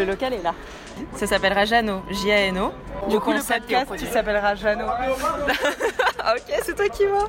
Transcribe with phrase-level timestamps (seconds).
[0.00, 0.54] Le local est là.
[1.14, 2.72] Ça s'appellera Jano, J-A-N-O.
[3.10, 4.86] Du coup, le podcast, il s'appellera Jano.
[4.88, 7.28] Ah, ok, c'est toi qui vois.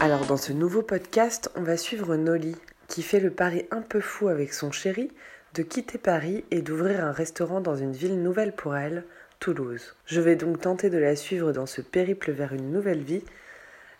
[0.00, 2.56] Alors dans ce nouveau podcast, on va suivre Nolly,
[2.88, 5.10] qui fait le pari un peu fou avec son chéri
[5.52, 9.04] de quitter Paris et d'ouvrir un restaurant dans une ville nouvelle pour elle,
[9.38, 9.96] Toulouse.
[10.06, 13.22] Je vais donc tenter de la suivre dans ce périple vers une nouvelle vie.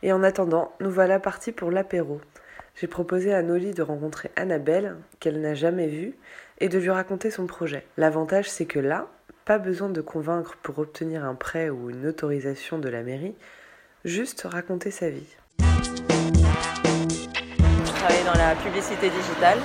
[0.03, 2.23] Et en attendant, nous voilà partis pour l'apéro.
[2.75, 6.15] J'ai proposé à Nolly de rencontrer Annabelle, qu'elle n'a jamais vue,
[6.59, 7.85] et de lui raconter son projet.
[7.97, 9.09] L'avantage, c'est que là,
[9.45, 13.35] pas besoin de convaincre pour obtenir un prêt ou une autorisation de la mairie,
[14.05, 15.37] juste raconter sa vie.
[17.85, 19.59] Je travaille dans la publicité digitale.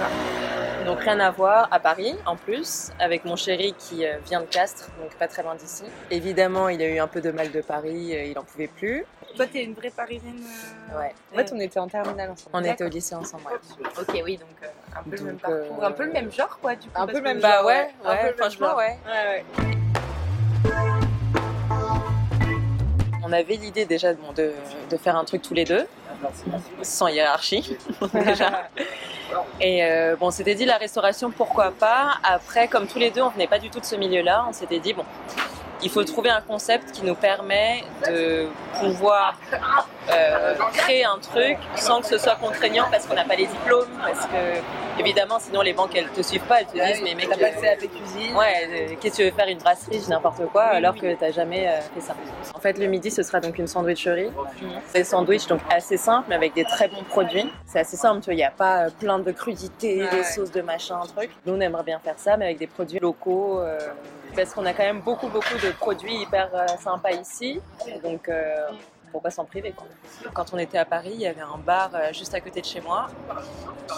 [0.87, 4.45] Donc rien à voir à Paris en plus, avec mon chéri qui euh, vient de
[4.45, 5.83] Castres, donc pas très loin d'ici.
[6.09, 9.05] Évidemment, il a eu un peu de mal de Paris, euh, il en pouvait plus.
[9.35, 10.39] Toi, t'es une vraie parisienne.
[10.93, 11.13] euh, Ouais.
[11.33, 12.49] En fait, on était en terminale ensemble.
[12.53, 13.43] On était au lycée ensemble.
[13.45, 13.87] ouais.
[13.99, 16.57] Ok, oui, donc euh, un peu le même parcours, euh, un peu le même genre,
[16.59, 17.01] quoi, du coup.
[17.01, 17.89] Un peu le même Bah genre, ouais, ouais.
[18.05, 18.77] Un peu ouais, franchement genre.
[18.77, 18.97] ouais.
[19.05, 19.63] Ouais, ouais.
[23.23, 24.53] On avait l'idée déjà bon, de,
[24.89, 25.85] de faire un truc tous les deux,
[26.81, 27.77] sans hiérarchie
[28.13, 28.69] déjà.
[29.59, 32.17] Et euh, bon, on s'était dit la restauration, pourquoi pas.
[32.23, 34.79] Après, comme tous les deux, on venait pas du tout de ce milieu-là, on s'était
[34.79, 35.05] dit bon,
[35.83, 38.47] il faut trouver un concept qui nous permet de
[38.79, 39.39] pouvoir
[40.09, 43.89] euh, créer un truc sans que ce soit contraignant parce qu'on n'a pas les diplômes,
[44.01, 47.29] parce que évidemment, sinon les banques elles te suivent pas, elles te disent mais mec,
[47.29, 48.35] T'as euh, pas accès à tes cuisines.
[48.35, 51.67] Ouais, euh, qu'est-ce que tu veux faire une brasserie, n'importe quoi, alors que t'as jamais
[51.67, 52.15] euh, fait ça.
[52.53, 54.31] En fait, le midi, ce sera donc une sandwicherie.
[54.93, 57.51] Des sandwichs donc assez simples, mais avec des très bons produits.
[57.65, 60.51] C'est assez simple, tu vois, il n'y a pas euh, plein de crudités, des sauces
[60.51, 61.29] de machin, truc.
[61.45, 63.61] Nous, on aimerait bien faire ça, mais avec des produits locaux.
[64.37, 67.59] Parce qu'on a quand même beaucoup, beaucoup de produits hyper euh, sympas ici.
[68.03, 68.67] Donc, euh,
[69.11, 69.87] pourquoi s'en priver quoi.
[70.33, 72.65] Quand on était à Paris, il y avait un bar euh, juste à côté de
[72.65, 73.07] chez moi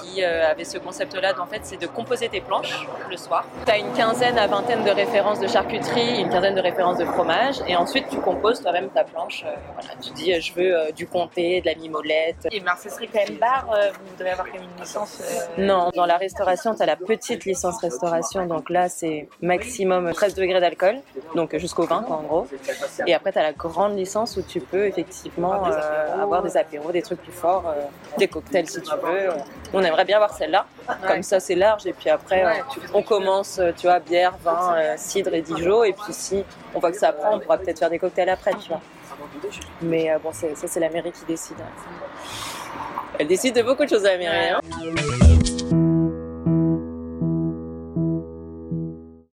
[0.02, 1.34] qui euh, avait ce concept-là.
[1.40, 3.46] En fait, c'est de composer tes planches le soir.
[3.66, 7.06] Tu as une quinzaine à vingtaine de références de charcuterie, une quinzaine de références de
[7.06, 9.44] fromage, et ensuite tu composes toi-même ta planche.
[9.46, 12.48] Euh, voilà, tu dis, je veux du comté, de la mimolette.
[12.52, 15.22] Et ben, ce serait quand même bar, vous devez avoir quand même une licence.
[15.22, 20.12] euh, Non, dans la restauration, tu as la petite licence restauration, donc là c'est maximum
[20.14, 21.00] 13 degrés d'alcool,
[21.36, 22.48] donc jusqu'au 20 quoi, en gros.
[23.08, 26.92] Et après, tu as la grande licence où tu peux effectivement euh, avoir des apéros,
[26.92, 27.82] des trucs plus forts, euh,
[28.18, 29.30] des cocktails si tu veux.
[29.74, 30.66] On aimerait bien avoir celle-là,
[31.08, 34.76] comme ça c'est large, et puis après Ouais, euh, on commence, tu vois, bière, vin,
[34.78, 36.44] euh, cidre et Dijon, et puis si
[36.74, 38.82] on voit que ça prend, on pourra peut-être faire des cocktails après, tu vois.
[39.82, 41.58] Mais bon, ça c'est la mairie qui décide.
[43.18, 44.50] Elle décide de beaucoup de choses à la mairie.
[44.52, 45.29] hein.